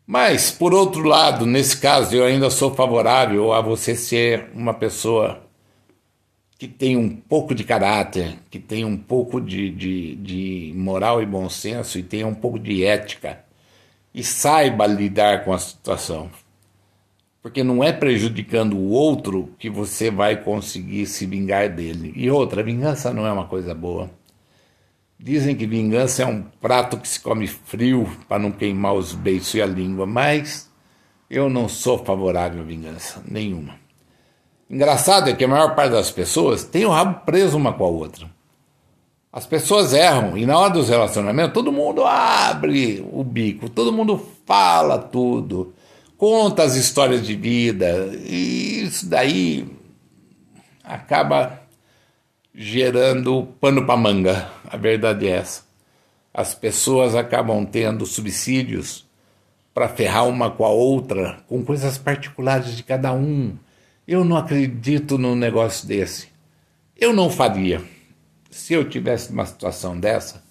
Mas, 0.06 0.50
por 0.50 0.74
outro 0.74 1.02
lado, 1.02 1.46
nesse 1.46 1.78
caso, 1.78 2.14
eu 2.14 2.24
ainda 2.24 2.50
sou 2.50 2.74
favorável 2.74 3.52
a 3.52 3.60
você 3.60 3.96
ser 3.96 4.50
uma 4.54 4.74
pessoa 4.74 5.42
que 6.58 6.68
tem 6.68 6.96
um 6.96 7.08
pouco 7.08 7.54
de 7.54 7.64
caráter, 7.64 8.38
que 8.50 8.58
tem 8.58 8.84
um 8.84 8.96
pouco 8.96 9.40
de, 9.40 9.70
de, 9.70 10.14
de 10.16 10.72
moral 10.76 11.22
e 11.22 11.26
bom 11.26 11.48
senso 11.48 11.98
e 11.98 12.02
tenha 12.02 12.26
um 12.26 12.34
pouco 12.34 12.58
de 12.58 12.84
ética 12.84 13.44
e 14.14 14.22
saiba 14.22 14.86
lidar 14.86 15.44
com 15.44 15.52
a 15.52 15.58
situação. 15.58 16.30
Porque 17.42 17.64
não 17.64 17.82
é 17.82 17.92
prejudicando 17.92 18.76
o 18.76 18.90
outro 18.90 19.52
que 19.58 19.68
você 19.68 20.10
vai 20.10 20.42
conseguir 20.42 21.06
se 21.06 21.26
vingar 21.26 21.68
dele. 21.68 22.12
E 22.16 22.30
outra, 22.30 22.62
vingança 22.62 23.12
não 23.12 23.26
é 23.26 23.32
uma 23.32 23.46
coisa 23.46 23.74
boa. 23.74 24.10
Dizem 25.24 25.56
que 25.56 25.66
vingança 25.66 26.22
é 26.22 26.26
um 26.26 26.42
prato 26.60 26.98
que 26.98 27.08
se 27.08 27.18
come 27.18 27.46
frio 27.46 28.06
para 28.28 28.38
não 28.38 28.52
queimar 28.52 28.92
os 28.92 29.14
beiços 29.14 29.54
e 29.54 29.62
a 29.62 29.64
língua, 29.64 30.04
mas 30.04 30.70
eu 31.30 31.48
não 31.48 31.66
sou 31.66 31.96
favorável 32.04 32.60
à 32.60 32.62
vingança, 32.62 33.22
nenhuma. 33.26 33.76
Engraçado 34.68 35.30
é 35.30 35.32
que 35.32 35.42
a 35.42 35.48
maior 35.48 35.74
parte 35.74 35.92
das 35.92 36.10
pessoas 36.10 36.62
tem 36.62 36.84
o 36.84 36.90
rabo 36.90 37.24
preso 37.24 37.56
uma 37.56 37.72
com 37.72 37.84
a 37.86 37.88
outra. 37.88 38.30
As 39.32 39.46
pessoas 39.46 39.94
erram 39.94 40.36
e 40.36 40.44
na 40.44 40.58
hora 40.58 40.74
dos 40.74 40.90
relacionamentos 40.90 41.54
todo 41.54 41.72
mundo 41.72 42.04
abre 42.04 43.02
o 43.10 43.24
bico, 43.24 43.70
todo 43.70 43.94
mundo 43.94 44.22
fala 44.44 44.98
tudo, 44.98 45.72
conta 46.18 46.64
as 46.64 46.74
histórias 46.74 47.26
de 47.26 47.34
vida 47.34 48.10
e 48.26 48.82
isso 48.82 49.08
daí 49.08 49.66
acaba 50.84 51.63
gerando 52.54 53.48
pano 53.60 53.84
para 53.84 53.96
manga. 53.96 54.50
A 54.68 54.76
verdade 54.76 55.26
é 55.26 55.32
essa. 55.32 55.64
As 56.32 56.54
pessoas 56.54 57.14
acabam 57.14 57.64
tendo 57.66 58.06
subsídios 58.06 59.04
para 59.72 59.88
ferrar 59.88 60.28
uma 60.28 60.50
com 60.50 60.64
a 60.64 60.68
outra, 60.68 61.40
com 61.48 61.64
coisas 61.64 61.98
particulares 61.98 62.76
de 62.76 62.82
cada 62.84 63.12
um. 63.12 63.56
Eu 64.06 64.24
não 64.24 64.36
acredito 64.36 65.18
num 65.18 65.34
negócio 65.34 65.88
desse. 65.88 66.28
Eu 66.96 67.12
não 67.12 67.28
faria. 67.28 67.82
Se 68.50 68.72
eu 68.72 68.88
tivesse 68.88 69.32
uma 69.32 69.44
situação 69.44 69.98
dessa, 69.98 70.44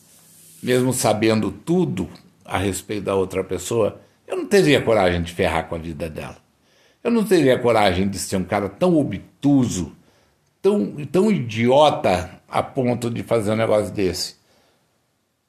mesmo 0.62 0.92
sabendo 0.92 1.52
tudo 1.52 2.10
a 2.44 2.58
respeito 2.58 3.06
da 3.06 3.16
outra 3.16 3.44
pessoa, 3.44 4.02
eu 4.28 4.36
não 4.36 4.46
teria 4.46 4.82
coragem 4.82 5.22
de 5.22 5.32
ferrar 5.32 5.70
com 5.70 5.76
a 5.76 5.78
vida 5.78 6.10
dela. 6.10 6.38
Eu 7.02 7.12
não 7.12 7.24
teria 7.24 7.58
coragem 7.58 8.10
de 8.10 8.18
ser 8.20 8.38
um 8.38 8.44
cara 8.44 8.68
tão 8.68 8.98
obtuso, 8.98 9.94
tão, 10.64 10.96
tão 11.12 11.30
idiota 11.30 12.30
a 12.48 12.64
ponto 12.64 13.10
de 13.12 13.22
fazer 13.22 13.52
um 13.52 13.58
negócio 13.58 13.94
desse. 13.94 14.36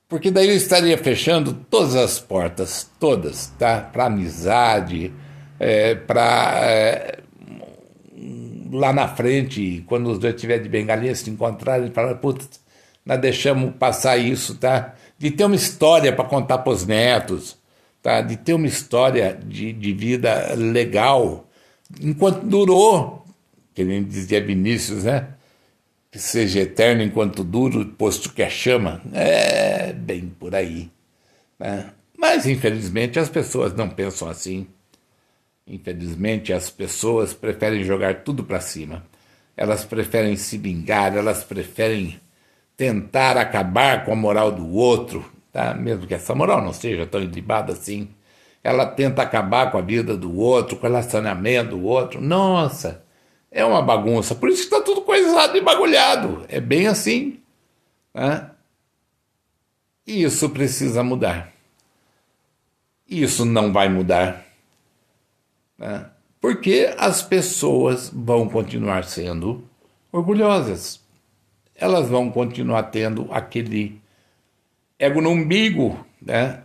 Porque 0.09 0.31
daí 0.31 0.49
eu 0.49 0.57
estaria 0.57 0.99
fechando 0.99 1.55
todas 1.71 1.95
as 1.95 2.19
portas, 2.19 2.91
todas, 2.99 3.47
tá? 3.59 3.81
Para 3.81 4.07
amizade, 4.07 5.13
é, 5.59 5.95
para 5.95 6.61
é, 6.63 7.19
lá 8.73 8.93
na 8.93 9.09
frente, 9.09 9.85
quando 9.87 10.11
os 10.11 10.19
dois 10.19 10.35
estiverem 10.35 10.65
de 10.65 10.69
bengalinha 10.69 11.15
se 11.15 11.31
encontrarem, 11.31 11.91
falar, 11.93 12.17
putz, 12.17 12.61
nós 13.07 13.21
deixamos 13.21 13.73
passar 13.77 14.17
isso, 14.17 14.57
tá? 14.57 14.95
De 15.17 15.31
ter 15.31 15.45
uma 15.45 15.55
história 15.55 16.13
para 16.13 16.25
contar 16.25 16.59
para 16.59 16.73
os 16.73 16.85
netos, 16.85 17.57
tá? 18.03 18.21
De 18.21 18.37
ter 18.37 18.55
uma 18.55 18.67
história 18.67 19.39
de, 19.47 19.73
de 19.73 19.93
vida 19.93 20.55
legal, 20.57 21.47
enquanto 22.01 22.45
durou, 22.45 23.24
que 23.75 23.85
nem 23.85 24.05
dizia 24.05 24.45
Vinícius, 24.45 25.05
né? 25.05 25.29
que 26.15 26.19
seja 26.21 26.61
eterno 26.61 27.03
enquanto 27.03 27.43
duro, 27.43 27.85
posto 27.87 28.33
que 28.33 28.41
a 28.41 28.49
chama. 28.49 29.03
É 29.13 29.93
bem 29.93 30.29
por 30.39 30.55
aí. 30.55 30.89
Né? 31.59 31.91
Mas, 32.17 32.47
infelizmente, 32.47 33.19
as 33.19 33.29
pessoas 33.29 33.75
não 33.75 33.89
pensam 33.89 34.29
assim. 34.29 34.69
Infelizmente, 35.67 36.53
as 36.53 36.71
pessoas 36.71 37.35
preferem 37.35 37.83
jogar 37.83 38.23
tudo 38.23 38.45
para 38.45 38.61
cima. 38.61 39.05
Elas 39.57 39.85
preferem 39.85 40.37
se 40.37 40.57
vingar, 40.57 41.17
elas 41.17 41.43
preferem 41.43 42.21
tentar 42.77 43.37
acabar 43.37 44.05
com 44.05 44.13
a 44.13 44.17
moral 44.17 44.53
do 44.53 44.73
outro, 44.73 45.29
tá? 45.53 45.75
mesmo 45.75 46.07
que 46.07 46.15
essa 46.15 46.33
moral 46.33 46.63
não 46.63 46.73
seja 46.73 47.05
tão 47.07 47.21
ilibada 47.21 47.73
assim. 47.73 48.09
Ela 48.63 48.87
tenta 48.87 49.21
acabar 49.21 49.73
com 49.73 49.79
a 49.79 49.83
vida 49.83 50.17
do 50.17 50.39
outro, 50.39 50.77
com 50.77 50.87
o 50.87 50.89
relacionamento 50.89 51.71
do 51.71 51.83
outro. 51.83 52.21
Nossa, 52.21 53.04
é 53.55 53.65
uma 53.65 53.81
bagunça. 53.81 54.35
Por 54.35 54.49
isso 54.49 54.69
que 54.69 54.75
está 54.75 54.83
tudo 54.83 55.03
coisado 55.03 55.57
e 55.57 55.61
bagulhado. 55.61 56.45
É 56.49 56.61
bem 56.61 56.89
assim. 56.89 57.39
Né? 58.13 58.51
E 60.05 60.25
isso 60.25 60.51
precisa 60.51 61.05
mudar. 61.05 61.53
Isso 63.09 63.45
não 63.45 63.73
vai 63.73 63.89
mudar. 63.89 64.45
Né? 65.79 66.11
Porque 66.41 66.93
as 66.99 67.23
pessoas 67.23 68.11
vão 68.13 68.49
continuar 68.49 69.05
sendo 69.05 69.65
orgulhosas. 70.11 71.01
Elas 71.77 72.09
vão 72.09 72.31
continuar 72.31 72.83
tendo 72.85 73.29
aquele 73.31 74.01
ego 74.99 75.21
no 75.21 75.31
umbigo, 75.31 76.05
né? 76.21 76.63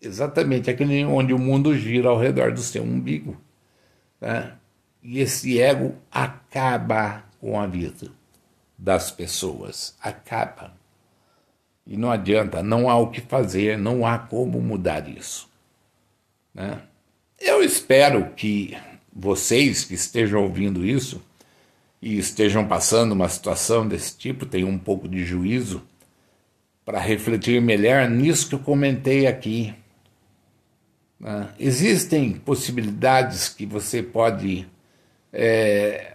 Exatamente, 0.00 0.70
aquele 0.70 1.04
onde 1.04 1.32
o 1.32 1.38
mundo 1.38 1.76
gira 1.76 2.08
ao 2.08 2.18
redor 2.18 2.52
do 2.52 2.60
seu 2.60 2.82
umbigo. 2.82 3.36
Né? 4.20 4.52
E 5.10 5.20
esse 5.20 5.58
ego 5.58 5.94
acaba 6.10 7.24
com 7.40 7.58
a 7.58 7.66
vida 7.66 8.10
das 8.76 9.10
pessoas. 9.10 9.96
Acaba. 10.02 10.74
E 11.86 11.96
não 11.96 12.10
adianta, 12.10 12.62
não 12.62 12.90
há 12.90 12.98
o 12.98 13.10
que 13.10 13.22
fazer, 13.22 13.78
não 13.78 14.06
há 14.06 14.18
como 14.18 14.60
mudar 14.60 15.08
isso. 15.08 15.48
Né? 16.52 16.82
Eu 17.40 17.62
espero 17.64 18.34
que 18.34 18.76
vocês 19.10 19.82
que 19.82 19.94
estejam 19.94 20.42
ouvindo 20.42 20.84
isso 20.84 21.22
e 22.02 22.18
estejam 22.18 22.68
passando 22.68 23.12
uma 23.12 23.30
situação 23.30 23.88
desse 23.88 24.14
tipo 24.14 24.44
tenham 24.44 24.68
um 24.68 24.78
pouco 24.78 25.08
de 25.08 25.24
juízo 25.24 25.80
para 26.84 27.00
refletir 27.00 27.62
melhor 27.62 28.10
nisso 28.10 28.46
que 28.46 28.56
eu 28.56 28.58
comentei 28.58 29.26
aqui. 29.26 29.74
Né? 31.18 31.48
Existem 31.58 32.34
possibilidades 32.34 33.48
que 33.48 33.64
você 33.64 34.02
pode 34.02 34.68
é, 35.32 36.14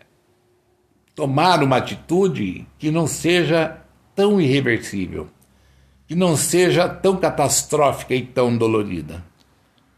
tomar 1.15 1.63
uma 1.63 1.77
atitude 1.77 2.67
que 2.77 2.91
não 2.91 3.07
seja 3.07 3.77
tão 4.15 4.39
irreversível, 4.39 5.29
que 6.07 6.15
não 6.15 6.35
seja 6.35 6.87
tão 6.87 7.17
catastrófica 7.17 8.13
e 8.13 8.25
tão 8.25 8.55
dolorida. 8.57 9.23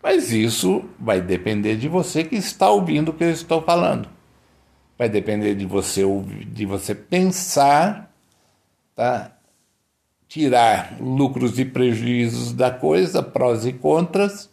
Mas 0.01 0.31
isso 0.31 0.85
vai 0.99 1.21
depender 1.21 1.77
de 1.77 1.87
você 1.87 2.23
que 2.23 2.35
está 2.35 2.69
ouvindo 2.69 3.09
o 3.09 3.13
que 3.13 3.23
eu 3.23 3.31
estou 3.31 3.61
falando. 3.61 4.07
Vai 4.97 5.09
depender 5.09 5.55
de 5.55 5.65
você 5.65 6.03
de 6.47 6.65
você 6.65 6.93
pensar, 6.93 8.11
tá? 8.95 9.31
tirar 10.27 10.97
lucros 10.99 11.59
e 11.59 11.65
prejuízos 11.65 12.53
da 12.53 12.71
coisa, 12.71 13.21
prós 13.23 13.65
e 13.65 13.73
contras, 13.73 14.49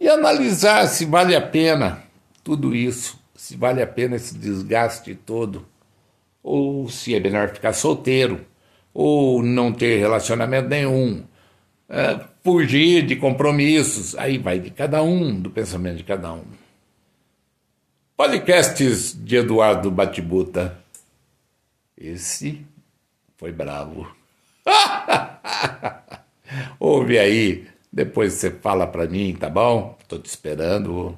e 0.00 0.08
analisar 0.08 0.86
se 0.88 1.04
vale 1.04 1.34
a 1.34 1.40
pena 1.40 2.02
tudo 2.42 2.74
isso 2.74 3.18
se 3.36 3.56
vale 3.56 3.82
a 3.82 3.86
pena 3.86 4.16
esse 4.16 4.36
desgaste 4.36 5.14
todo, 5.14 5.66
ou 6.42 6.88
se 6.88 7.14
é 7.14 7.20
melhor 7.20 7.50
ficar 7.50 7.72
solteiro, 7.72 8.44
ou 8.92 9.42
não 9.42 9.72
ter 9.72 9.98
relacionamento 9.98 10.68
nenhum, 10.68 11.24
é, 11.88 12.20
fugir 12.42 13.04
de 13.04 13.16
compromissos, 13.16 14.16
aí 14.16 14.38
vai 14.38 14.58
de 14.58 14.70
cada 14.70 15.02
um, 15.02 15.40
do 15.40 15.50
pensamento 15.50 15.98
de 15.98 16.04
cada 16.04 16.32
um. 16.32 16.44
Podcasts 18.16 19.12
de 19.12 19.36
Eduardo 19.36 19.90
Batibuta. 19.90 20.78
Esse 21.96 22.64
foi 23.36 23.52
bravo. 23.52 24.10
Ouve 26.80 27.18
aí, 27.18 27.66
depois 27.92 28.32
você 28.32 28.50
fala 28.50 28.86
para 28.86 29.06
mim, 29.06 29.36
tá 29.38 29.50
bom? 29.50 29.96
Estou 30.00 30.18
te 30.18 30.26
esperando. 30.26 31.16